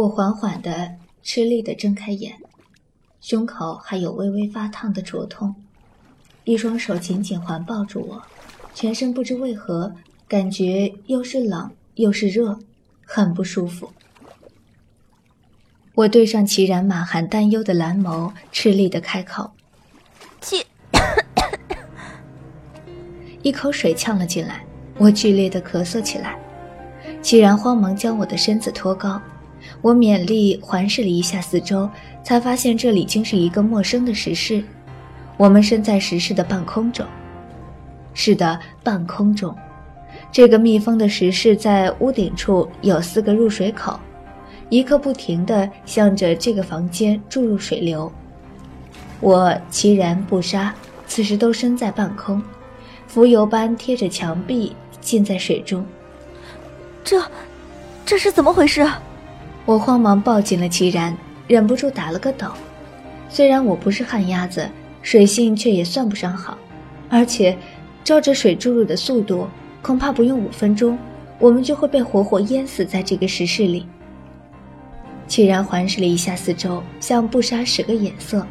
[0.00, 2.38] 我缓缓的、吃力的睁开眼，
[3.20, 5.54] 胸口还有微微发烫的灼痛，
[6.44, 8.22] 一双手紧紧环抱住我，
[8.74, 9.94] 全身不知为何
[10.26, 12.58] 感觉又是冷又是热，
[13.04, 13.92] 很不舒服。
[15.94, 19.50] 我对上齐然满含担忧的蓝眸，吃力的开口
[20.40, 20.64] ：“齐。”
[23.42, 24.64] 一口水呛了进来，
[24.96, 26.38] 我剧烈的咳嗽起来。
[27.20, 29.20] 齐然慌忙将我的身子托高，
[29.80, 31.88] 我勉力环视了一下四周，
[32.22, 34.62] 才发现这里竟是一个陌生的石室。
[35.36, 37.06] 我们身在石室的半空中。
[38.12, 39.54] 是的，半空中。
[40.32, 43.98] 这个密封的石室在屋顶处有四个入水口，
[44.68, 48.10] 一刻不停地向着这个房间注入水流。
[49.20, 50.74] 我其然不杀，
[51.06, 52.42] 此时都身在半空。
[53.06, 55.84] 浮游般贴着墙壁浸在水中，
[57.02, 57.20] 这，
[58.06, 58.88] 这是怎么回事？
[59.64, 62.48] 我慌忙抱紧了齐然，忍不住打了个抖。
[63.28, 64.68] 虽然我不是旱鸭子，
[65.02, 66.58] 水性却也算不上好，
[67.08, 67.56] 而且，
[68.02, 69.46] 照着水注入的速度，
[69.82, 70.98] 恐怕不用五分钟，
[71.38, 73.86] 我们就会被活活淹死在这个石室里。
[75.28, 78.44] 齐然环视了一下四周，向布莎使个眼色。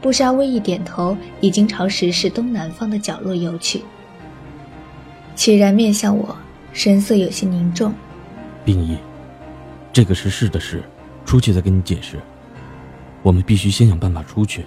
[0.00, 3.82] 布莎微一点头，已经朝石室东南方的角落游去。
[5.36, 6.36] 齐然面向我，
[6.72, 7.92] 神色有些凝重。
[8.64, 8.96] 冰衣，
[9.92, 10.82] 这个是是的事，
[11.24, 12.18] 出去再跟你解释。
[13.22, 14.64] 我们必须先想办法出去。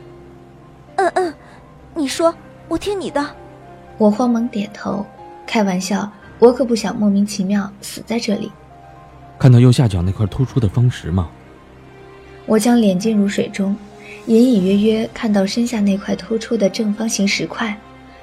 [0.97, 1.33] 嗯嗯，
[1.95, 2.33] 你说，
[2.67, 3.25] 我听你的。
[3.97, 5.05] 我慌忙点头。
[5.45, 8.51] 开玩笑，我可不想莫名其妙死在这里。
[9.39, 11.29] 看到右下角那块突出的方石吗？
[12.45, 13.75] 我将脸浸入水中。
[14.25, 17.77] 隐隐约约看到身下那块突出的正方形石块，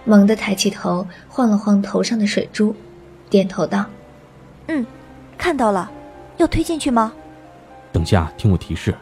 [0.04, 2.74] 猛地抬起头，晃了晃头上的水珠，
[3.28, 3.84] 点头道
[4.68, 4.86] ：“嗯，
[5.36, 5.90] 看到了，
[6.41, 7.12] 要推进去吗？”
[7.92, 8.94] 等下听我提示，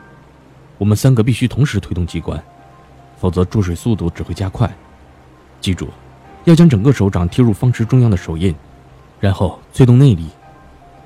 [0.76, 2.42] 我们三个必须同时推动机关，
[3.18, 4.70] 否则注水速度只会加快。
[5.60, 5.88] 记住，
[6.44, 8.54] 要将整个手掌贴入方池中央的手印，
[9.20, 10.28] 然后催动内力。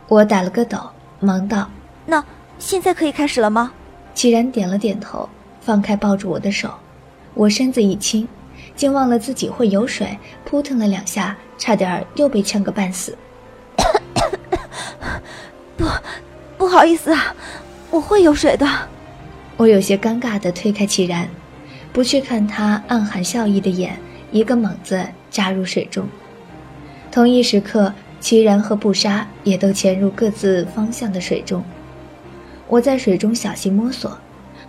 [0.08, 0.78] 我打了个抖，
[1.20, 1.68] 忙道
[2.06, 2.24] ：“那
[2.58, 3.72] 现在可以开始了吗？”
[4.14, 5.28] 齐然点了点头。
[5.64, 6.74] 放开抱住我的手，
[7.34, 8.26] 我身子一轻，
[8.74, 13.16] 竟忘了自己会游水，扑腾了两下，差点又被呛个半死。
[15.78, 15.84] 不，
[16.62, 17.34] 不好意思啊，
[17.90, 18.64] 我会游水的。
[19.56, 21.28] 我有些尴尬地推开齐然，
[21.92, 23.98] 不去看他暗含笑意的眼，
[24.30, 26.06] 一个猛子扎入水中。
[27.10, 31.64] 同一时刻，齐然和布莎也都潜入各自方向的水中。
[32.68, 34.16] 我在水中小心摸索。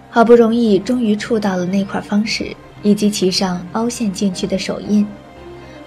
[0.09, 5.05] 好不容易，终于触到了那块方石以及其上凹陷进去的手印，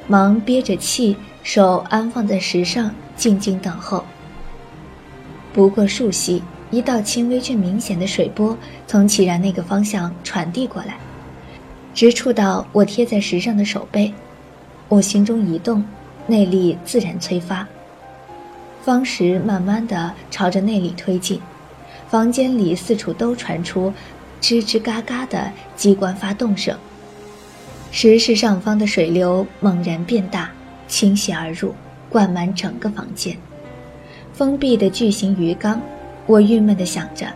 [0.07, 4.05] 忙憋着气，手安放在石上，静静等候。
[5.57, 8.55] 不过数息，一道轻微却明显的水波
[8.87, 10.99] 从齐然那个方向传递过来，
[11.95, 14.13] 直触到我贴在石上的手背。
[14.91, 15.83] 我心中一动，
[16.27, 17.67] 内力自然催发，
[18.83, 21.41] 方石慢慢的朝着内里推进，
[22.11, 23.91] 房间里四处都传出。
[24.43, 26.77] 吱吱嘎嘎的机关发动声，
[27.91, 30.51] 石室上方的水流猛然变大，
[30.87, 31.75] 倾泻而入，
[32.11, 33.35] 灌满整个房间。
[34.37, 35.81] 封闭的巨型鱼缸，
[36.27, 37.27] 我郁闷地想着，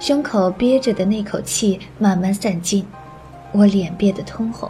[0.00, 2.84] 胸口憋着的那口气慢慢散尽，
[3.52, 4.68] 我脸憋得通红，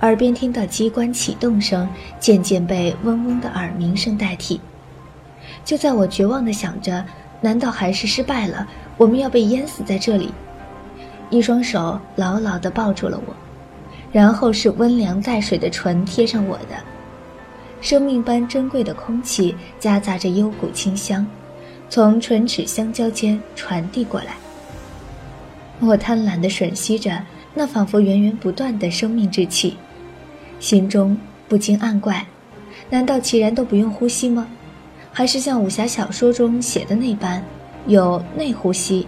[0.00, 1.86] 耳边听到机关启动声
[2.18, 4.58] 渐渐被嗡嗡的耳鸣声代替。
[5.66, 7.04] 就在我绝望地想着，
[7.42, 8.66] 难道还是失败了？
[8.96, 10.32] 我们要被淹死在这里？
[11.28, 13.36] 一双手牢牢地抱住了我，
[14.12, 16.74] 然后是温凉带水的唇贴上我的，
[17.80, 21.26] 生命般珍贵的空气夹杂着幽谷清香，
[21.88, 24.36] 从唇齿相交间传递过来。
[25.80, 27.22] 我贪婪地吮吸着
[27.54, 29.76] 那仿佛源源不断的生命之气，
[30.58, 31.16] 心中
[31.48, 32.26] 不禁暗怪：
[32.90, 34.48] 难道其然都不用呼吸吗？
[35.12, 37.42] 还是像武侠小说中写的那般，
[37.86, 39.06] 有内呼吸？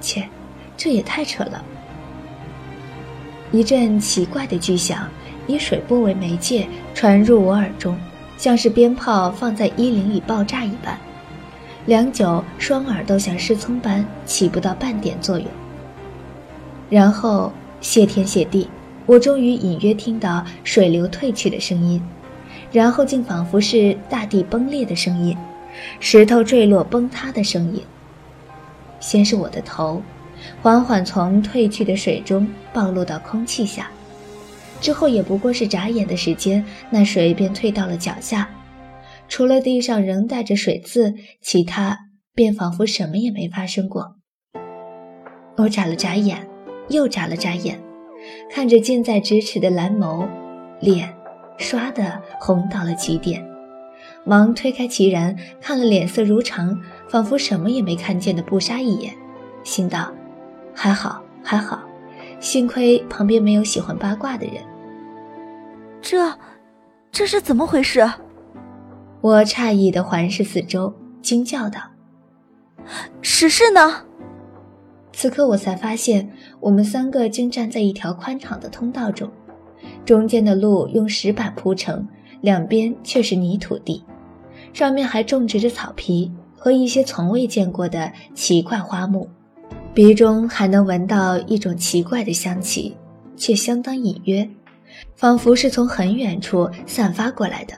[0.00, 0.28] 切！
[0.76, 1.64] 这也太扯了！
[3.52, 5.08] 一阵奇怪的巨响
[5.46, 7.96] 以水波为媒介传入我耳中，
[8.36, 10.98] 像是鞭炮放在衣领里爆炸一般。
[11.86, 15.46] 良久，双耳都像失聪般起不到半点作用。
[16.88, 18.68] 然后，谢天谢地，
[19.06, 22.02] 我终于隐约听到水流退去的声音，
[22.72, 25.36] 然后竟仿佛是大地崩裂的声音，
[26.00, 27.82] 石头坠落崩塌的声音。
[29.00, 30.02] 先是我的头。
[30.60, 33.88] 缓缓从退去的水中暴露到空气下，
[34.84, 38.46] 之后也不过是眨眼的时间，那水便退到了脚下。
[39.30, 41.96] 除了地上仍带着水渍，其他
[42.34, 44.16] 便仿佛什么也没发生过。
[45.56, 46.46] 我眨了眨眼，
[46.90, 47.80] 又眨了眨眼，
[48.50, 50.28] 看着近在咫尺的蓝眸，
[50.80, 51.14] 脸
[51.58, 53.42] 唰的红到了极点，
[54.26, 56.78] 忙推开齐然，看了脸色如常，
[57.08, 59.14] 仿佛什么也没看见的布莎一眼，
[59.62, 60.12] 心道：
[60.74, 61.82] 还好，还好，
[62.38, 64.56] 幸亏旁边没有喜欢八卦的人。
[66.04, 66.38] 这，
[67.10, 68.06] 这是怎么回事？
[69.22, 70.92] 我诧异的环视四周，
[71.22, 71.80] 惊叫道
[73.22, 74.02] ：“石室呢？”
[75.14, 76.30] 此刻我才发现，
[76.60, 79.30] 我们三个竟站在一条宽敞的通道中，
[80.04, 82.06] 中间的路用石板铺成，
[82.42, 84.04] 两边却是泥土地，
[84.74, 89.26] 上面还种植着草皮和一些从未见过的奇怪花木，
[89.94, 92.94] 鼻中还能闻到一种奇怪的香气，
[93.38, 94.46] 却相当隐约，
[95.14, 97.74] 仿佛是从很远处散发过来的。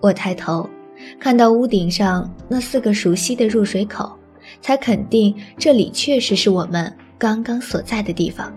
[0.00, 0.68] 我抬头，
[1.18, 4.12] 看到屋顶上那四个熟悉的入水口，
[4.60, 8.52] 才肯定这里确实是我们刚刚所在的地方。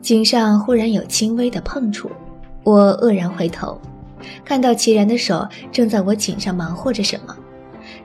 [0.00, 2.10] 颈上忽然有轻微的碰触，
[2.64, 3.80] 我愕然回头，
[4.44, 7.36] 看到齐然的手正在我颈上忙活着什么，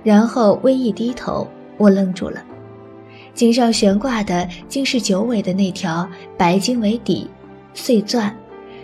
[0.03, 1.47] 然后微一低头，
[1.77, 2.43] 我愣住了，
[3.33, 7.27] 颈上悬挂的竟是九尾的那条白金为底、
[7.77, 8.35] 碎钻、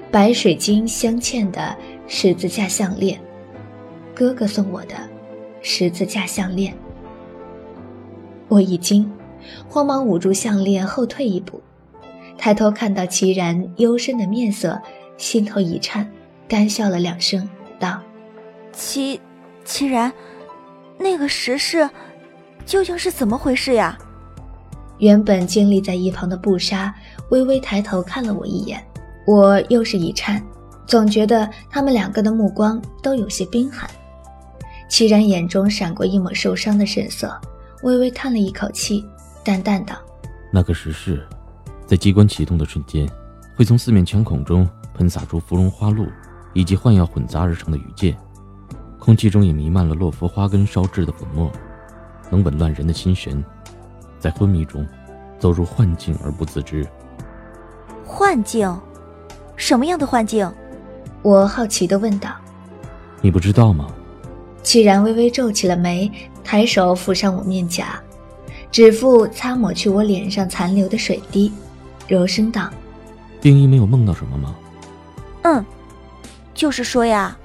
[0.09, 1.75] 白水晶镶嵌的。
[2.05, 3.19] 十字架项链，
[4.13, 4.95] 哥哥送我的
[5.61, 6.75] 十字架项链。
[8.49, 9.09] 我一惊，
[9.69, 11.61] 慌忙捂住项链，后退一步，
[12.37, 14.79] 抬头看到齐然幽深的面色，
[15.17, 16.07] 心头一颤，
[16.45, 17.49] 干笑了两声，
[17.79, 18.01] 道
[18.73, 19.19] ：“齐，
[19.63, 20.11] 齐然，
[20.99, 21.89] 那个石室
[22.65, 23.97] 究竟是怎么回事呀？”
[25.03, 26.95] 原本静立在一旁的布莎
[27.27, 28.81] 微微抬头看了我一眼，
[29.27, 30.41] 我又是一颤。
[30.87, 33.89] 总觉得他们两个的目光都有些冰寒，
[34.87, 37.37] 齐然眼中闪过一抹受伤的神色，
[37.81, 39.05] 微微叹了一口气，
[39.43, 39.93] 淡淡道
[40.49, 41.27] ：“那个石室，
[41.85, 43.05] 在机关启动的瞬间，
[43.57, 46.07] 会从四面墙孔中喷洒出芙蓉花露
[46.53, 48.15] 以及幻药混杂而成的雨箭，
[48.99, 51.51] 空气中也弥漫了洛佛花根烧制的粉末，
[52.29, 53.43] 能紊乱人的心神，
[54.23, 54.87] 在昏迷中
[55.37, 56.87] 走入幻境而不自知。
[58.05, 58.73] 幻境？
[59.57, 60.49] 什么样的幻境？”
[61.21, 62.29] 我好奇的问道
[63.19, 63.89] ：“你不知道吗？”
[64.63, 66.09] 齐然微微皱起了眉，
[66.41, 68.01] 抬手抚上我面颊，
[68.71, 71.51] 指腹擦抹去我脸上残留的水滴，
[72.07, 72.69] 柔声道
[73.41, 74.55] ：“丁一没有梦到什么吗
[75.43, 75.65] ？”“嗯，
[76.53, 77.37] 就是说呀。”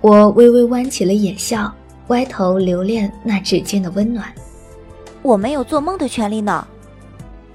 [0.00, 1.70] 我微微弯起了眼笑，
[2.06, 4.26] 歪头留恋那指尖的温暖。
[5.22, 6.66] “我没有做梦的权利呢。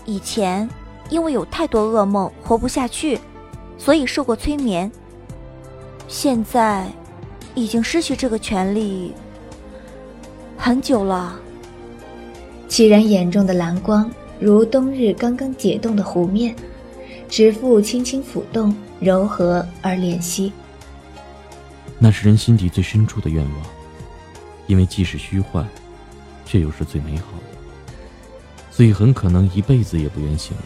[0.05, 0.69] 以前
[1.09, 3.19] 因为有太多噩梦，活不下去，
[3.77, 4.91] 所以受过催眠。”
[6.07, 6.87] 现在，
[7.55, 9.13] 已经失去这个权利
[10.55, 11.39] 很久了。
[12.67, 14.09] 齐然眼中的蓝光
[14.39, 16.55] 如冬日刚刚解冻的湖面，
[17.27, 20.53] 指腹轻轻抚动，柔和而怜惜。
[21.97, 23.61] 那是人心底最深处的愿望，
[24.67, 25.67] 因为既是虚幻，
[26.45, 27.54] 却又是最美好的，
[28.75, 30.63] 所以很可能一辈子也不愿醒来，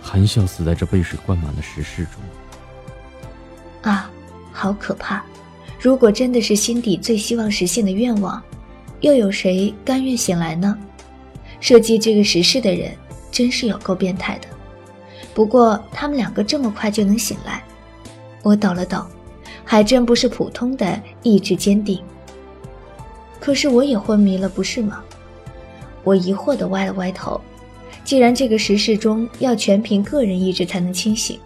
[0.00, 3.90] 含笑死在这被水灌满的石室中。
[3.92, 4.10] 啊！
[4.50, 5.22] 好可怕！
[5.78, 8.42] 如果真的是心底最希望实现的愿望，
[9.00, 10.78] 又有谁甘愿醒来呢？
[11.60, 12.96] 设计这个石室的人
[13.30, 14.48] 真是有够变态的。
[15.34, 17.62] 不过他们两个这么快就能醒来，
[18.42, 19.04] 我抖了抖，
[19.62, 22.00] 还真不是普通的意志坚定。
[23.40, 25.04] 可是我也昏迷了，不是吗？
[26.04, 27.40] 我疑惑地歪了歪头。
[28.04, 31.40] 既然这个时事中要全凭个人意志才能清醒，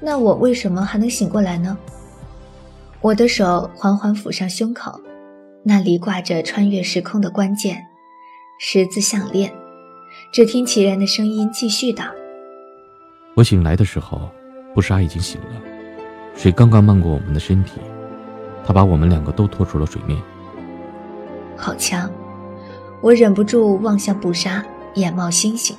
[0.00, 1.76] 那我为什么还能醒过来呢？
[3.00, 5.00] 我的手缓缓抚上胸口，
[5.64, 7.84] 那里挂着穿越时空的关键——
[8.58, 9.52] 十字项链。
[10.32, 12.04] 只听齐然的声音继续道
[13.34, 14.28] ：“我醒来的时候，
[14.74, 15.60] 布莎已经醒了，
[16.34, 17.80] 水刚刚漫过我们的身体，
[18.64, 20.20] 他把我们两个都拖出了水面。
[21.56, 22.10] 好强！”
[23.00, 24.64] 我忍不住望向布莎，
[24.94, 25.76] 眼冒星星，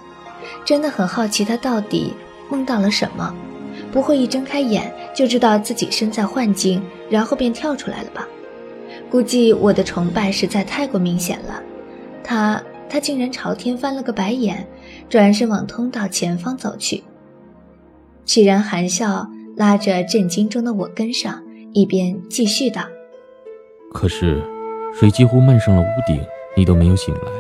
[0.66, 2.14] 真的很好奇他到底
[2.50, 3.34] 梦到了什么。
[3.92, 8.28] 不会一睁开眼就知道自己身在幻境，然后便跳出来了吧？
[9.10, 11.62] 估计我的崇拜实在太过明显了。
[12.24, 14.68] 他他竟然朝天翻了个白眼，
[15.10, 17.04] 转身往通道前方走去。
[18.26, 22.84] 齐然含笑拉着震惊中的我跟上，一边继续道
[23.92, 24.44] ：“可是，
[24.94, 26.22] 水几乎漫上了屋顶，
[26.60, 27.32] 你都没有醒来。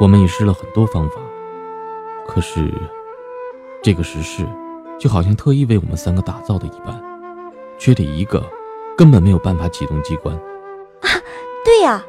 [0.00, 1.16] 我们也试了很多方法，
[2.26, 2.72] 可是，
[3.82, 4.44] 这个石室……”
[4.98, 7.02] 就好像特意为我们三个打造的一般，
[7.76, 8.40] 缺的一个，
[8.96, 10.32] 根本没有办法启动机关。
[11.00, 11.08] 啊，
[11.64, 12.06] 对呀，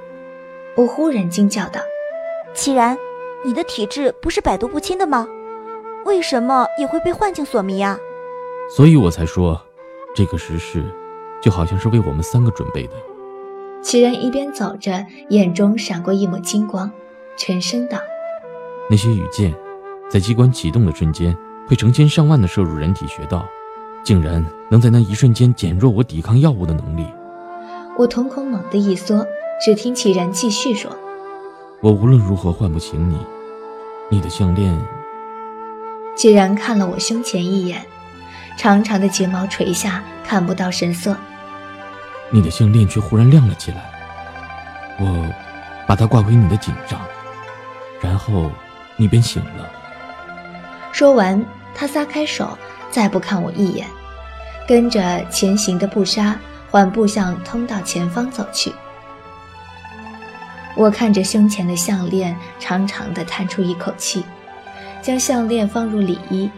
[0.75, 1.81] 我忽然惊叫道
[2.53, 2.95] ：“齐然，
[3.43, 5.27] 你的体质不是百毒不侵的吗？
[6.05, 7.97] 为什么也会被幻境所迷啊？”
[8.69, 9.59] 所以我才说，
[10.13, 10.83] 这个石室
[11.41, 12.93] 就好像是为我们三个准备的。
[13.83, 16.89] 齐然一边走着，眼中闪过一抹金光，
[17.37, 17.99] 沉声道
[18.89, 19.53] ：“那些羽箭，
[20.09, 21.37] 在机关启动的瞬间，
[21.67, 23.45] 会成千上万的射入人体穴道，
[24.03, 27.05] 竟然能在那一瞬间减弱我抵抗药物的能力。”
[27.99, 29.25] 我瞳孔猛地一缩。
[29.63, 30.91] 只听齐然继续说
[31.79, 33.17] ：“我无论如何唤不醒你，
[34.09, 34.77] 你的项链。”
[36.17, 37.85] 齐然看了我胸前一眼，
[38.57, 41.15] 长长的睫毛垂下，看不到神色。
[42.33, 43.77] 你的项链却忽然亮了起来。
[44.97, 45.31] 我
[45.85, 46.99] 把它挂回你的颈上，
[48.01, 48.51] 然后
[48.95, 49.69] 你便醒了。
[50.91, 52.57] 说完，他撒开手，
[52.89, 53.85] 再不看我一眼，
[54.67, 56.35] 跟着前行的布纱
[56.71, 58.73] 缓步向通道前方走去。
[60.75, 64.25] 我看着胸前的项链，长长的叹出一口气，
[65.03, 66.49] 将项链放入里衣，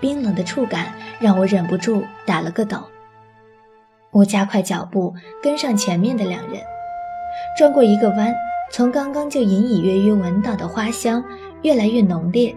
[0.00, 0.90] 冰冷的触感
[1.20, 2.82] 让我忍不住打了个抖。
[4.12, 6.62] 我加快脚步跟上前面的两人，
[7.58, 8.32] 转过一个弯，
[8.70, 11.24] 从刚刚就隐隐约约闻到的花香
[11.62, 12.54] 越来越浓烈，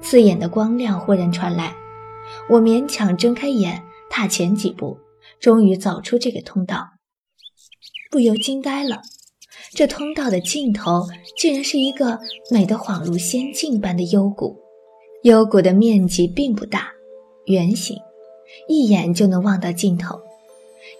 [0.00, 1.74] 刺眼的光亮忽然传来，
[2.48, 4.98] 我勉强睁开眼，踏前几步，
[5.38, 6.88] 终于走出这个通道，
[8.10, 9.02] 不由惊呆了。
[9.72, 12.18] 这通道的尽头，竟然是一个
[12.50, 14.56] 美得恍如仙境般的幽谷。
[15.24, 16.88] 幽谷的面积并不大，
[17.44, 17.98] 圆形，
[18.68, 20.18] 一眼就能望到尽头。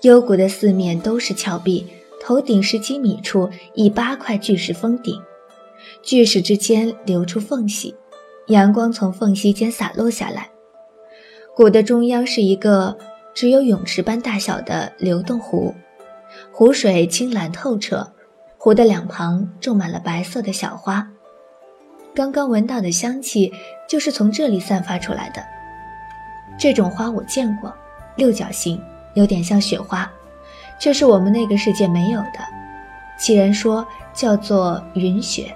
[0.02, 1.86] 幽谷的四面都是峭壁，
[2.20, 5.20] 头顶十几米处以八块巨石封顶，
[6.02, 7.94] 巨石之间流出缝隙，
[8.46, 10.50] 阳光从缝隙间洒落下来。
[11.54, 12.96] 谷的中央是一个
[13.34, 15.74] 只有泳池般大小的流动湖，
[16.52, 18.12] 湖水清蓝透彻。
[18.60, 21.08] 湖的两旁种满了白色的小花，
[22.12, 23.52] 刚刚闻到的香气
[23.88, 25.40] 就是从这里散发出来的。
[26.58, 27.72] 这种花我见过，
[28.16, 28.82] 六角形，
[29.14, 30.10] 有点像雪花，
[30.78, 32.38] 却是我们那个世界没有的。
[33.18, 35.54] 其人说叫做云雪。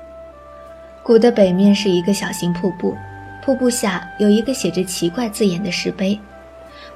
[1.02, 2.97] 谷的北面是一个小型瀑布，
[3.44, 6.18] 瀑布下有一个写着奇怪字眼的石碑，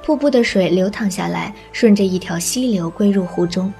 [0.03, 3.73] 瀑布的水流淌下来，顺着一条溪流归入湖中，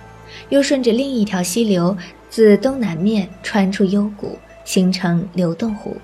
[0.50, 1.96] 又顺着另一条溪流。
[2.30, 5.96] 自东南面穿出幽谷，形成流动湖。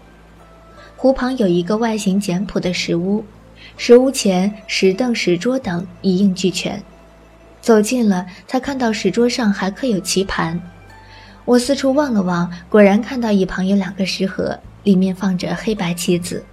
[0.95, 3.21] 湖旁有一个外形简朴的石屋，
[3.77, 6.81] 石屋前石凳、石桌等一应俱全。
[7.61, 10.59] 走近了，才看到石桌上还刻有棋盘。
[11.45, 16.43] 我四处望了望，果然看到一旁有两个石盒，里面放着黑白棋子。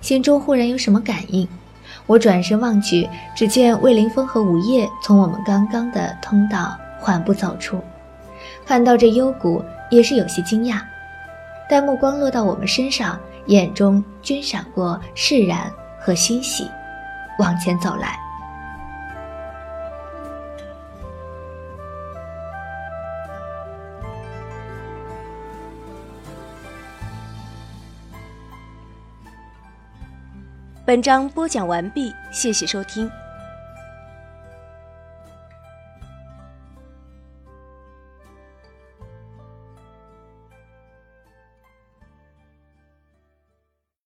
[0.00, 1.46] 心中忽然有什么感应，
[2.06, 7.78] 我转身望去，只见魏凌风和吴叶从我们刚刚的通道缓步走出。
[8.66, 10.80] 看到这幽谷，也是有些惊讶，
[11.68, 16.70] 但目光落到我们身上，眼中均闪过释然和欣喜，
[17.38, 18.18] 往前走来。
[30.86, 33.08] 本章播讲完毕，谢谢收听。